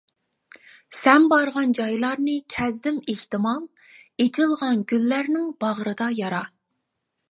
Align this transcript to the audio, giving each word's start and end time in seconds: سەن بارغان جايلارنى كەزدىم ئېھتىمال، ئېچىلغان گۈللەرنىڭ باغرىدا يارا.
سەن 0.99 1.27
بارغان 1.33 1.75
جايلارنى 1.81 2.39
كەزدىم 2.55 2.99
ئېھتىمال، 3.13 3.63
ئېچىلغان 4.25 4.85
گۈللەرنىڭ 4.93 5.57
باغرىدا 5.65 6.15
يارا. 6.23 6.47